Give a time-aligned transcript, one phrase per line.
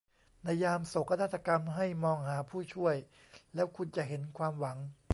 [0.43, 2.95] ในยามโศกนาฏกรรมให้มองหาผู้ช่วย
[3.55, 4.77] แล้วคุณจะเห็นความหวัง